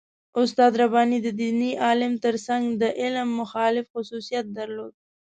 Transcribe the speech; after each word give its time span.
استاد 0.41 0.73
رباني 0.81 1.17
د 1.23 1.27
دیني 1.41 1.71
عالم 1.85 2.13
تر 2.25 2.35
څنګ 2.47 2.63
د 2.81 2.83
علم 3.01 3.27
مخالف 3.41 3.85
خصوصیت 3.93 4.45
درلود. 4.57 4.93